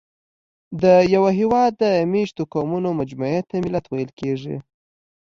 [0.81, 4.55] د یوه هېواد د مېشتو قومونو مجموعې ته ملت ویل کېږي.